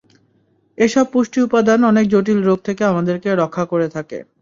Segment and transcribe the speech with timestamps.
[0.77, 4.17] এসব পুষ্টি উপাদান অনেক জটিল রোগ থেকে আমাদেরকে রক্ষা করে থাকে।